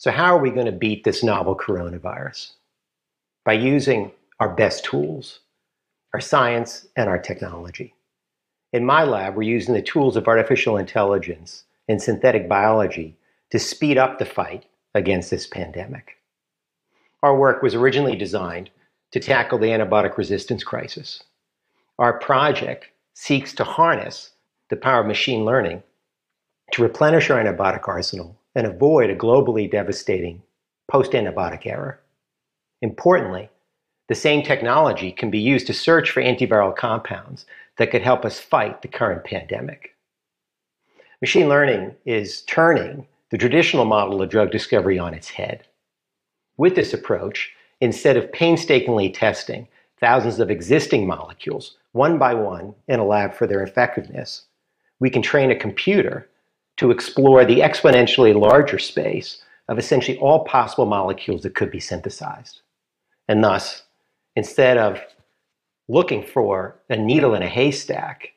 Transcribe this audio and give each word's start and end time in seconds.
So, 0.00 0.10
how 0.10 0.34
are 0.34 0.40
we 0.40 0.48
going 0.48 0.64
to 0.64 0.72
beat 0.72 1.04
this 1.04 1.22
novel 1.22 1.54
coronavirus? 1.54 2.52
By 3.44 3.52
using 3.52 4.12
our 4.38 4.48
best 4.48 4.82
tools, 4.82 5.40
our 6.14 6.22
science 6.22 6.88
and 6.96 7.06
our 7.06 7.18
technology. 7.18 7.92
In 8.72 8.86
my 8.86 9.04
lab, 9.04 9.36
we're 9.36 9.42
using 9.42 9.74
the 9.74 9.82
tools 9.82 10.16
of 10.16 10.26
artificial 10.26 10.78
intelligence 10.78 11.64
and 11.86 12.00
synthetic 12.00 12.48
biology 12.48 13.18
to 13.50 13.58
speed 13.58 13.98
up 13.98 14.18
the 14.18 14.24
fight 14.24 14.64
against 14.94 15.30
this 15.30 15.46
pandemic. 15.46 16.16
Our 17.22 17.36
work 17.36 17.62
was 17.62 17.74
originally 17.74 18.16
designed 18.16 18.70
to 19.10 19.20
tackle 19.20 19.58
the 19.58 19.66
antibiotic 19.66 20.16
resistance 20.16 20.64
crisis. 20.64 21.24
Our 21.98 22.18
project 22.18 22.86
seeks 23.12 23.52
to 23.56 23.64
harness 23.64 24.30
the 24.70 24.76
power 24.76 25.02
of 25.02 25.06
machine 25.06 25.44
learning 25.44 25.82
to 26.72 26.82
replenish 26.82 27.28
our 27.28 27.38
antibiotic 27.38 27.86
arsenal 27.86 28.39
and 28.54 28.66
avoid 28.66 29.10
a 29.10 29.16
globally 29.16 29.70
devastating 29.70 30.42
post 30.90 31.12
antibiotic 31.12 31.66
era. 31.66 31.98
Importantly, 32.82 33.48
the 34.08 34.14
same 34.14 34.42
technology 34.42 35.12
can 35.12 35.30
be 35.30 35.38
used 35.38 35.66
to 35.68 35.72
search 35.72 36.10
for 36.10 36.22
antiviral 36.22 36.74
compounds 36.74 37.46
that 37.78 37.90
could 37.90 38.02
help 38.02 38.24
us 38.24 38.40
fight 38.40 38.82
the 38.82 38.88
current 38.88 39.24
pandemic. 39.24 39.94
Machine 41.20 41.48
learning 41.48 41.94
is 42.06 42.42
turning 42.42 43.06
the 43.30 43.38
traditional 43.38 43.84
model 43.84 44.20
of 44.20 44.30
drug 44.30 44.50
discovery 44.50 44.98
on 44.98 45.14
its 45.14 45.28
head. 45.28 45.64
With 46.56 46.74
this 46.74 46.92
approach, 46.92 47.52
instead 47.80 48.16
of 48.16 48.32
painstakingly 48.32 49.10
testing 49.10 49.68
thousands 50.00 50.40
of 50.40 50.50
existing 50.50 51.06
molecules 51.06 51.76
one 51.92 52.18
by 52.18 52.34
one 52.34 52.74
in 52.88 53.00
a 53.00 53.04
lab 53.04 53.34
for 53.34 53.46
their 53.46 53.62
effectiveness, 53.62 54.46
we 54.98 55.10
can 55.10 55.22
train 55.22 55.50
a 55.50 55.56
computer 55.56 56.28
to 56.80 56.90
explore 56.90 57.44
the 57.44 57.58
exponentially 57.58 58.34
larger 58.34 58.78
space 58.78 59.42
of 59.68 59.78
essentially 59.78 60.16
all 60.16 60.44
possible 60.44 60.86
molecules 60.86 61.42
that 61.42 61.54
could 61.54 61.70
be 61.70 61.78
synthesized. 61.78 62.62
And 63.28 63.44
thus, 63.44 63.82
instead 64.34 64.78
of 64.78 64.98
looking 65.88 66.22
for 66.24 66.80
a 66.88 66.96
needle 66.96 67.34
in 67.34 67.42
a 67.42 67.48
haystack, 67.48 68.32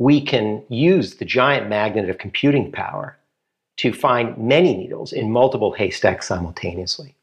we 0.00 0.20
can 0.20 0.64
use 0.68 1.14
the 1.14 1.24
giant 1.24 1.68
magnet 1.68 2.10
of 2.10 2.18
computing 2.18 2.72
power 2.72 3.16
to 3.76 3.92
find 3.92 4.36
many 4.36 4.76
needles 4.76 5.12
in 5.12 5.30
multiple 5.30 5.72
haystacks 5.72 6.26
simultaneously. 6.26 7.14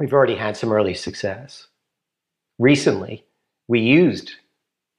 We've 0.00 0.12
already 0.12 0.34
had 0.34 0.56
some 0.56 0.72
early 0.72 0.94
success. 0.94 1.68
Recently, 2.58 3.24
we 3.68 3.78
used 3.82 4.32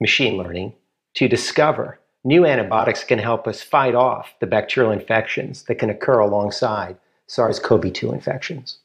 machine 0.00 0.38
learning 0.38 0.72
to 1.16 1.28
discover 1.28 1.98
new 2.24 2.46
antibiotics 2.46 3.04
can 3.04 3.18
help 3.18 3.46
us 3.46 3.62
fight 3.62 3.94
off 3.94 4.34
the 4.40 4.46
bacterial 4.46 4.92
infections 4.92 5.64
that 5.64 5.76
can 5.76 5.90
occur 5.90 6.18
alongside 6.18 6.96
SARS 7.26 7.60
CoV 7.60 7.92
2 7.92 8.12
infections. 8.12 8.78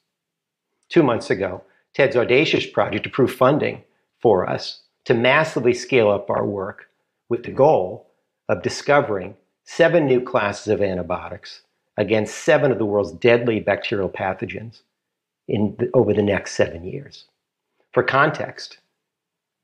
Two 0.90 1.04
months 1.04 1.30
ago, 1.30 1.64
Ted's 1.94 2.16
audacious 2.16 2.66
project 2.66 3.06
approved 3.06 3.36
funding 3.36 3.84
for 4.20 4.48
us 4.48 4.84
to 5.06 5.14
massively 5.14 5.74
scale 5.74 6.10
up 6.10 6.30
our 6.30 6.46
work 6.46 6.90
with 7.30 7.44
the 7.44 7.52
goal 7.52 8.08
of 8.48 8.62
discovering 8.62 9.36
seven 9.64 10.06
new 10.06 10.22
classes 10.22 10.68
of 10.68 10.82
antibiotics 10.82 11.62
against 11.98 12.44
seven 12.44 12.72
of 12.72 12.78
the 12.78 12.86
world's 12.86 13.12
deadly 13.12 13.60
bacterial 13.60 14.10
pathogens 14.10 14.82
in 15.48 15.76
the, 15.78 15.90
over 15.94 16.14
the 16.14 16.24
next 16.24 16.54
seven 16.54 16.84
years. 16.84 17.26
For 17.92 18.04
context, 18.04 18.80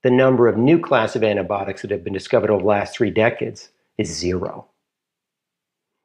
the 0.06 0.12
number 0.12 0.48
of 0.48 0.56
new 0.56 0.80
class 0.80 1.16
of 1.16 1.24
antibiotics 1.24 1.82
that 1.82 1.90
have 1.90 2.04
been 2.04 2.14
discovered 2.14 2.52
over 2.52 2.62
the 2.62 2.68
last 2.68 2.96
three 2.96 3.10
decades 3.10 3.70
is 3.98 4.08
zero. 4.08 4.68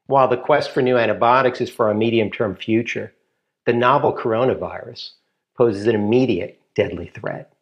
While 0.06 0.26
the 0.26 0.38
quest 0.38 0.70
for 0.70 0.80
new 0.80 0.96
antibiotics 0.96 1.60
is 1.60 1.68
for 1.68 1.90
a 1.90 1.94
medium 1.94 2.30
term 2.30 2.56
future, 2.56 3.12
the 3.66 3.74
novel 3.74 4.16
coronavirus 4.16 5.10
poses 5.54 5.86
an 5.86 5.94
immediate 5.94 6.58
deadly 6.74 7.12
threat. 7.14 7.52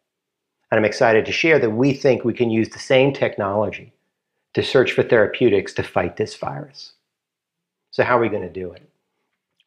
And 0.71 0.79
I'm 0.79 0.85
excited 0.85 1.25
to 1.25 1.33
share 1.33 1.59
that 1.59 1.71
we 1.71 1.91
think 1.93 2.23
we 2.23 2.33
can 2.33 2.49
use 2.49 2.69
the 2.69 2.79
same 2.79 3.11
technology 3.11 3.91
to 4.53 4.63
search 4.63 4.93
for 4.93 5.03
therapeutics 5.03 5.73
to 5.73 5.83
fight 5.83 6.15
this 6.15 6.37
virus. 6.37 6.93
So, 7.91 8.05
how 8.05 8.17
are 8.17 8.21
we 8.21 8.29
going 8.29 8.43
to 8.43 8.49
do 8.49 8.71
it? 8.71 8.89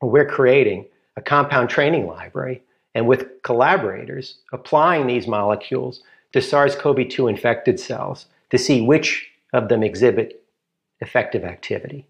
We're 0.01 0.25
creating 0.25 0.87
a 1.19 1.21
compound 1.21 1.69
training 1.69 2.07
library 2.07 2.63
and 2.95 3.07
with 3.07 3.43
collaborators 3.43 4.39
applying 4.55 5.07
these 5.07 5.27
molecules 5.27 6.01
to 6.33 6.41
SARS 6.41 6.75
CoV 6.75 7.09
2 7.09 7.29
infected 7.29 7.79
cells 7.79 8.27
to 8.51 8.59
see 8.59 8.81
which 8.81 9.31
of 9.53 9.69
them 9.69 9.83
exhibit 9.83 10.43
effective 11.01 11.45
activity. 11.45 12.07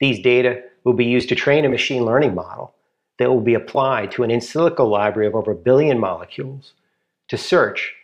These 0.00 0.20
data 0.20 0.62
will 0.84 0.92
be 0.92 1.04
used 1.04 1.28
to 1.28 1.34
train 1.34 1.64
a 1.64 1.68
machine 1.68 2.04
learning 2.04 2.34
model 2.34 2.74
that 3.18 3.28
will 3.28 3.40
be 3.40 3.54
applied 3.54 4.10
to 4.12 4.22
an 4.22 4.30
in 4.30 4.40
silico 4.40 4.88
library 4.88 5.26
of 5.26 5.34
over 5.34 5.50
a 5.50 5.56
billion 5.56 5.98
molecules 5.98 6.72
to 7.28 7.36
search 7.36 7.94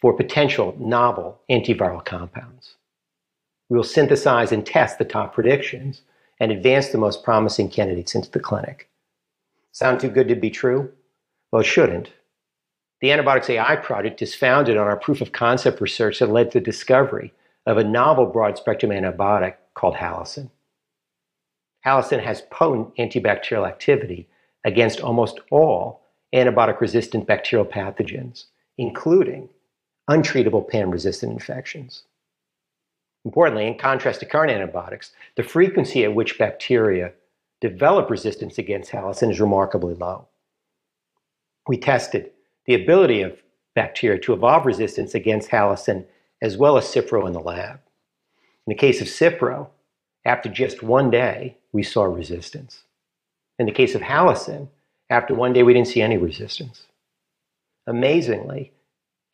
for 0.00 0.12
potential 0.12 0.76
novel 0.78 1.40
antiviral 1.50 2.04
compounds. 2.04 2.74
We 3.68 3.76
will 3.76 3.84
synthesize 3.84 4.52
and 4.52 4.66
test 4.66 4.98
the 4.98 5.04
top 5.04 5.34
predictions 5.34 6.02
and 6.40 6.52
advance 6.52 6.88
the 6.88 6.98
most 6.98 7.22
promising 7.24 7.70
candidates 7.70 8.14
into 8.14 8.30
the 8.30 8.40
clinic. 8.40 8.88
Sound 9.72 10.00
too 10.00 10.10
good 10.10 10.28
to 10.28 10.34
be 10.34 10.50
true? 10.50 10.92
Well, 11.50 11.62
it 11.62 11.66
shouldn't. 11.66 12.10
The 13.04 13.12
Antibiotics 13.12 13.50
AI 13.50 13.76
project 13.76 14.22
is 14.22 14.34
founded 14.34 14.78
on 14.78 14.86
our 14.86 14.96
proof 14.96 15.20
of 15.20 15.30
concept 15.30 15.82
research 15.82 16.20
that 16.20 16.30
led 16.30 16.50
to 16.50 16.58
the 16.58 16.64
discovery 16.64 17.34
of 17.66 17.76
a 17.76 17.84
novel 17.84 18.24
broad 18.24 18.56
spectrum 18.56 18.92
antibiotic 18.92 19.56
called 19.74 19.96
Halicin. 19.96 20.48
Halicin 21.84 22.24
has 22.24 22.46
potent 22.50 22.96
antibacterial 22.96 23.68
activity 23.68 24.26
against 24.64 25.02
almost 25.02 25.38
all 25.50 26.00
antibiotic 26.34 26.80
resistant 26.80 27.26
bacterial 27.26 27.66
pathogens, 27.66 28.46
including 28.78 29.50
untreatable 30.08 30.66
pan 30.66 30.90
resistant 30.90 31.30
infections. 31.30 32.04
Importantly, 33.26 33.66
in 33.66 33.76
contrast 33.76 34.20
to 34.20 34.26
current 34.26 34.50
antibiotics, 34.50 35.12
the 35.36 35.42
frequency 35.42 36.04
at 36.04 36.14
which 36.14 36.38
bacteria 36.38 37.12
develop 37.60 38.08
resistance 38.08 38.56
against 38.56 38.92
halicin 38.92 39.30
is 39.30 39.40
remarkably 39.40 39.92
low. 39.92 40.26
We 41.68 41.76
tested 41.76 42.30
the 42.66 42.74
ability 42.74 43.22
of 43.22 43.42
bacteria 43.74 44.18
to 44.20 44.32
evolve 44.32 44.66
resistance 44.66 45.14
against 45.14 45.50
halicin 45.50 46.04
as 46.40 46.56
well 46.56 46.76
as 46.76 46.84
Cipro 46.84 47.26
in 47.26 47.32
the 47.32 47.40
lab. 47.40 47.80
In 48.66 48.70
the 48.70 48.74
case 48.74 49.00
of 49.00 49.08
Cipro, 49.08 49.68
after 50.24 50.48
just 50.48 50.82
one 50.82 51.10
day, 51.10 51.56
we 51.72 51.82
saw 51.82 52.04
resistance. 52.04 52.84
In 53.58 53.66
the 53.66 53.72
case 53.72 53.94
of 53.94 54.00
halicin, 54.00 54.68
after 55.10 55.34
one 55.34 55.52
day, 55.52 55.62
we 55.62 55.74
didn't 55.74 55.88
see 55.88 56.00
any 56.00 56.16
resistance. 56.16 56.84
Amazingly, 57.86 58.72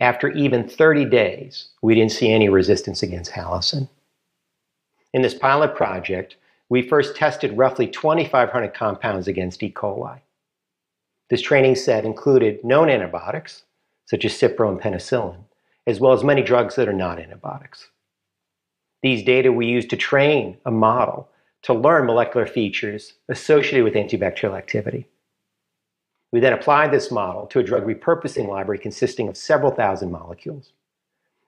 after 0.01 0.29
even 0.31 0.69
30 0.69 1.05
days, 1.05 1.69
we 1.83 1.95
didn't 1.95 2.13
see 2.13 2.33
any 2.33 2.49
resistance 2.49 3.03
against 3.03 3.33
halicin. 3.33 3.89
In 5.13 5.23
this 5.23 5.35
pilot 5.35 5.75
project, 5.77 6.37
we 6.69 6.83
first 6.83 7.17
tested 7.17 7.57
roughly 7.57 7.87
2,500 7.87 8.73
compounds 8.75 9.29
against 9.29 9.63
E. 9.63 9.71
coli. 9.71 10.21
This 11.31 11.41
training 11.41 11.77
set 11.77 12.05
included 12.05 12.65
known 12.65 12.91
antibiotics, 12.91 13.63
such 14.05 14.25
as 14.25 14.33
Cipro 14.33 14.69
and 14.69 14.81
penicillin, 14.81 15.45
as 15.87 16.01
well 16.01 16.13
as 16.13 16.25
many 16.25 16.43
drugs 16.43 16.75
that 16.75 16.89
are 16.89 16.93
not 16.93 17.21
antibiotics. 17.21 17.89
These 19.03 19.23
data 19.23 19.53
we 19.53 19.67
used 19.67 19.91
to 19.91 19.97
train 19.97 20.59
a 20.67 20.73
model 20.73 21.29
to 21.63 21.73
learn 21.73 22.07
molecular 22.07 22.47
features 22.47 23.15
associated 23.29 23.85
with 23.85 23.95
antibacterial 23.95 24.59
activity. 24.59 25.07
We 26.33 26.41
then 26.41 26.53
applied 26.53 26.91
this 26.91 27.11
model 27.11 27.47
to 27.47 27.61
a 27.61 27.63
drug 27.63 27.85
repurposing 27.85 28.49
library 28.49 28.79
consisting 28.79 29.29
of 29.29 29.37
several 29.37 29.71
thousand 29.71 30.11
molecules 30.11 30.73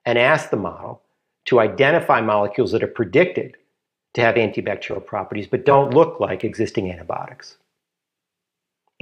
and 0.04 0.18
asked 0.18 0.50
the 0.50 0.56
model 0.56 1.02
to 1.46 1.60
identify 1.60 2.20
molecules 2.20 2.72
that 2.72 2.82
are 2.82 2.88
predicted 2.88 3.56
to 4.14 4.20
have 4.20 4.36
antibacterial 4.36 5.04
properties 5.04 5.46
but 5.46 5.66
don't 5.66 5.94
look 5.94 6.20
like 6.20 6.44
existing 6.44 6.90
antibiotics. 6.90 7.56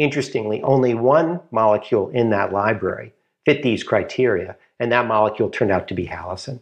Interestingly, 0.00 0.62
only 0.62 0.94
one 0.94 1.41
molecule 1.50 2.08
in 2.08 2.31
that 2.31 2.55
library 2.55 3.12
fit 3.44 3.62
these 3.62 3.85
criteria, 3.85 4.56
and 4.79 4.91
that 4.91 5.06
molecule 5.06 5.50
turned 5.50 5.70
out 5.70 5.88
to 5.88 5.94
be 5.94 6.06
halicin. 6.06 6.61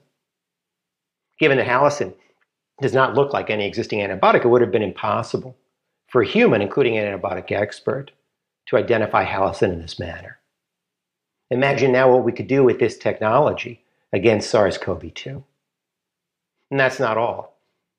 Given 1.39 1.59
that 1.59 1.69
halicin 1.69 2.15
does 2.83 2.93
not 2.93 3.15
look 3.15 3.33
like 3.33 3.49
any 3.49 3.65
existing 3.65 4.01
antibiotic, 4.01 4.45
it 4.45 4.49
would 4.49 4.61
have 4.61 4.73
been 4.73 4.83
impossible 4.83 5.57
for 6.09 6.21
a 6.21 6.27
human, 6.27 6.61
including 6.61 6.99
an 6.99 7.05
antibiotic 7.07 7.53
expert, 7.53 8.11
to 8.67 8.77
identify 8.77 9.25
halicin 9.25 9.73
in 9.73 9.83
this 9.83 10.01
manner. 10.01 10.41
Imagine 11.49 11.93
now 11.93 12.11
what 12.11 12.25
we 12.25 12.33
could 12.33 12.49
do 12.49 12.65
with 12.65 12.81
this 12.81 12.99
technology 12.99 13.85
against 14.13 14.51
SARS 14.51 14.79
CoV 14.79 15.15
2. 15.15 15.45
And 16.73 16.81
that's 16.81 16.99
not 16.99 17.17
all. 17.17 17.57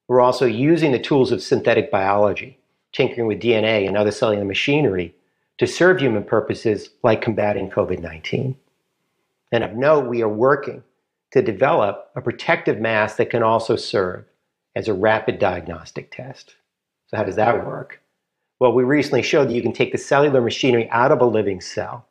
We're 0.09 0.19
also 0.19 0.45
using 0.45 0.91
the 0.91 0.99
tools 0.99 1.31
of 1.31 1.41
synthetic 1.41 1.89
biology, 1.89 2.59
tinkering 2.91 3.25
with 3.25 3.39
DNA 3.39 3.87
and 3.87 3.95
other 3.95 4.11
cellular 4.11 4.43
machinery, 4.43 5.15
to 5.59 5.67
serve 5.67 5.99
human 5.99 6.23
purposes 6.23 6.89
like 7.03 7.21
combating 7.21 7.69
COVID 7.69 7.99
19. 8.01 8.55
And 9.51 9.63
of 9.63 9.75
note, 9.75 10.07
we 10.07 10.21
are 10.21 10.29
working 10.29 10.83
to 11.31 11.41
develop 11.41 12.09
a 12.15 12.21
protective 12.21 12.79
mask 12.79 13.17
that 13.17 13.29
can 13.29 13.43
also 13.43 13.75
serve 13.75 14.25
as 14.75 14.87
a 14.87 14.93
rapid 14.93 15.37
diagnostic 15.37 16.11
test. 16.11 16.55
So, 17.07 17.17
how 17.17 17.23
does 17.23 17.35
that 17.35 17.65
work? 17.65 18.01
Well, 18.59 18.73
we 18.73 18.83
recently 18.83 19.21
showed 19.21 19.49
that 19.49 19.53
you 19.53 19.61
can 19.61 19.73
take 19.73 19.91
the 19.91 19.97
cellular 19.97 20.41
machinery 20.41 20.89
out 20.89 21.11
of 21.11 21.21
a 21.21 21.25
living 21.25 21.61
cell 21.61 22.05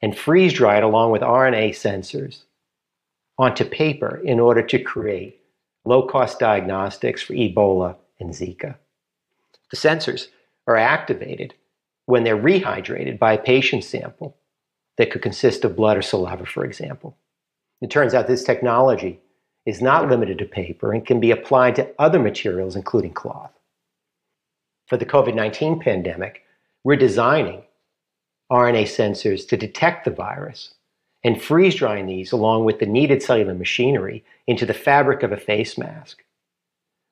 and 0.00 0.16
freeze 0.16 0.52
dry 0.52 0.78
it 0.78 0.84
along 0.84 1.10
with 1.10 1.22
RNA 1.22 1.70
sensors 1.70 2.42
onto 3.38 3.64
paper 3.64 4.20
in 4.24 4.40
order 4.40 4.62
to 4.62 4.78
create 4.78 5.40
low 5.84 6.02
cost 6.02 6.38
diagnostics 6.38 7.22
for 7.22 7.34
Ebola 7.34 7.96
and 8.20 8.30
Zika. 8.30 8.76
The 9.70 9.76
sensors 9.76 10.28
are 10.66 10.76
activated 10.76 11.54
when 12.08 12.24
they're 12.24 12.38
rehydrated 12.38 13.18
by 13.18 13.34
a 13.34 13.42
patient 13.42 13.84
sample 13.84 14.34
that 14.96 15.10
could 15.10 15.20
consist 15.20 15.62
of 15.62 15.76
blood 15.76 15.94
or 15.94 16.00
saliva, 16.00 16.46
for 16.46 16.64
example. 16.64 17.14
It 17.82 17.90
turns 17.90 18.14
out 18.14 18.26
this 18.26 18.44
technology 18.44 19.20
is 19.66 19.82
not 19.82 20.08
limited 20.08 20.38
to 20.38 20.46
paper 20.46 20.94
and 20.94 21.06
can 21.06 21.20
be 21.20 21.30
applied 21.30 21.76
to 21.76 21.90
other 21.98 22.18
materials, 22.18 22.76
including 22.76 23.12
cloth. 23.12 23.52
For 24.86 24.96
the 24.96 25.04
COVID 25.04 25.34
19 25.34 25.80
pandemic, 25.80 26.44
we're 26.82 26.96
designing 26.96 27.64
RNA 28.50 28.84
sensors 28.84 29.46
to 29.46 29.58
detect 29.58 30.06
the 30.06 30.10
virus 30.10 30.72
and 31.22 31.42
freeze 31.42 31.74
drying 31.74 32.06
these 32.06 32.32
along 32.32 32.64
with 32.64 32.78
the 32.78 32.86
needed 32.86 33.22
cellular 33.22 33.52
machinery 33.52 34.24
into 34.46 34.64
the 34.64 34.72
fabric 34.72 35.22
of 35.22 35.32
a 35.32 35.36
face 35.36 35.76
mask, 35.76 36.24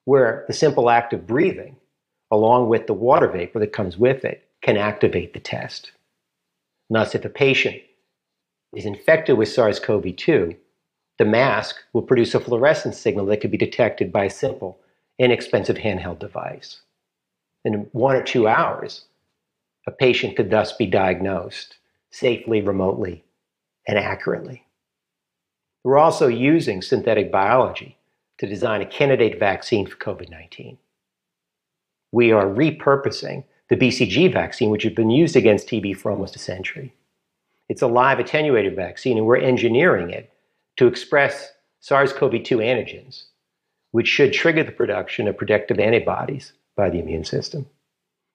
where 0.06 0.46
the 0.46 0.54
simple 0.54 0.88
act 0.88 1.12
of 1.12 1.26
breathing, 1.26 1.76
along 2.30 2.70
with 2.70 2.86
the 2.86 2.94
water 2.94 3.28
vapor 3.28 3.58
that 3.58 3.74
comes 3.74 3.98
with 3.98 4.24
it, 4.24 4.45
can 4.66 4.76
activate 4.76 5.32
the 5.32 5.38
test. 5.38 5.92
Thus, 6.90 7.14
if 7.14 7.24
a 7.24 7.28
patient 7.28 7.76
is 8.74 8.84
infected 8.84 9.38
with 9.38 9.48
SARS 9.48 9.78
CoV 9.78 10.16
2, 10.16 10.56
the 11.20 11.24
mask 11.24 11.76
will 11.92 12.02
produce 12.02 12.34
a 12.34 12.40
fluorescence 12.40 12.98
signal 12.98 13.26
that 13.26 13.40
could 13.40 13.52
be 13.52 13.56
detected 13.56 14.10
by 14.10 14.24
a 14.24 14.30
simple, 14.30 14.80
inexpensive 15.20 15.76
handheld 15.76 16.18
device. 16.18 16.80
In 17.64 17.86
one 17.92 18.16
or 18.16 18.24
two 18.24 18.48
hours, 18.48 19.04
a 19.86 19.92
patient 19.92 20.36
could 20.36 20.50
thus 20.50 20.72
be 20.72 20.86
diagnosed 20.86 21.76
safely, 22.10 22.60
remotely, 22.60 23.22
and 23.86 23.96
accurately. 23.96 24.64
We're 25.84 25.98
also 25.98 26.26
using 26.26 26.82
synthetic 26.82 27.30
biology 27.30 27.98
to 28.38 28.48
design 28.48 28.82
a 28.82 28.86
candidate 28.86 29.38
vaccine 29.38 29.86
for 29.86 29.96
COVID 29.96 30.28
19. 30.28 30.76
We 32.10 32.32
are 32.32 32.46
repurposing 32.46 33.44
the 33.68 33.76
BCG 33.76 34.32
vaccine, 34.32 34.70
which 34.70 34.84
has 34.84 34.92
been 34.92 35.10
used 35.10 35.36
against 35.36 35.68
TB 35.68 35.96
for 35.96 36.10
almost 36.10 36.36
a 36.36 36.38
century. 36.38 36.94
It's 37.68 37.82
a 37.82 37.88
live 37.88 38.18
attenuated 38.18 38.76
vaccine, 38.76 39.16
and 39.16 39.26
we're 39.26 39.38
engineering 39.38 40.10
it 40.10 40.32
to 40.76 40.86
express 40.86 41.52
SARS 41.80 42.12
CoV 42.12 42.42
2 42.42 42.58
antigens, 42.58 43.24
which 43.90 44.06
should 44.06 44.32
trigger 44.32 44.62
the 44.62 44.72
production 44.72 45.26
of 45.26 45.36
protective 45.36 45.80
antibodies 45.80 46.52
by 46.76 46.90
the 46.90 46.98
immune 46.98 47.24
system. 47.24 47.66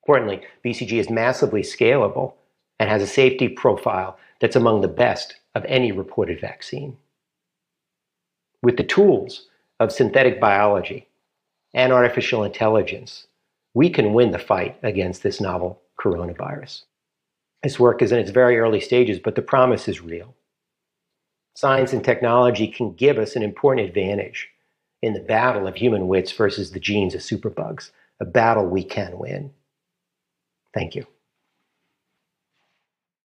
Importantly, 0.04 0.42
BCG 0.66 0.94
is 0.94 1.10
massively 1.10 1.62
scalable 1.62 2.33
and 2.80 2.89
has 2.89 3.01
a 3.01 3.07
safety 3.07 3.48
profile 3.48 4.18
that's 4.39 4.56
among 4.56 4.81
the 4.81 4.88
best 4.88 5.36
of 5.54 5.63
any 5.66 5.92
reported 5.92 6.42
vaccine. 6.42 6.98
With 8.63 8.78
the 8.78 8.83
tools 8.83 9.48
of 9.80 9.92
synthetic 9.92 10.39
biology 10.39 11.07
and 11.74 11.94
artificial 11.94 12.44
intelligence, 12.44 13.28
we 13.73 13.89
can 13.89 14.13
win 14.13 14.31
the 14.31 14.39
fight 14.39 14.77
against 14.83 15.23
this 15.23 15.39
novel 15.39 15.81
coronavirus. 16.00 16.83
This 17.63 17.79
work 17.79 18.01
is 18.01 18.12
in 18.12 18.19
its 18.19 18.31
very 18.31 18.57
early 18.57 18.79
stages, 18.79 19.19
but 19.19 19.35
the 19.35 19.41
promise 19.41 19.88
is 19.88 20.01
real. 20.01 20.35
Science 21.56 21.94
and 21.94 22.03
technology 22.03 22.68
can 22.68 22.94
give 22.94 23.18
us 23.18 23.35
an 23.35 23.44
important 23.44 23.88
advantage 23.88 24.50
in 25.01 25.13
the 25.13 25.19
battle 25.19 25.68
of 25.68 25.75
human 25.75 26.07
wits 26.07 26.31
versus 26.31 26.71
the 26.71 26.79
genes 26.79 27.13
of 27.13 27.21
superbugs, 27.21 27.91
a 28.19 28.25
battle 28.25 28.65
we 28.65 28.83
can 28.83 29.18
win. 29.18 29.51
Thank 30.73 30.95
you. 30.95 31.06